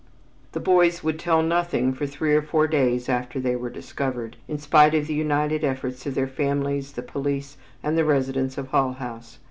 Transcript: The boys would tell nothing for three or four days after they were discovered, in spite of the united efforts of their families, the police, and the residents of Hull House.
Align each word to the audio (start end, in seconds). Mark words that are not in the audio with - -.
The 0.53 0.59
boys 0.59 1.03
would 1.03 1.19
tell 1.19 1.43
nothing 1.43 1.93
for 1.93 2.07
three 2.07 2.33
or 2.33 2.41
four 2.41 2.65
days 2.65 3.07
after 3.07 3.39
they 3.39 3.55
were 3.55 3.69
discovered, 3.69 4.35
in 4.47 4.57
spite 4.57 4.95
of 4.95 5.05
the 5.05 5.13
united 5.13 5.63
efforts 5.63 6.07
of 6.07 6.15
their 6.15 6.27
families, 6.27 6.93
the 6.93 7.03
police, 7.03 7.55
and 7.83 7.95
the 7.95 8.03
residents 8.03 8.57
of 8.57 8.69
Hull 8.69 8.93
House. 8.93 9.37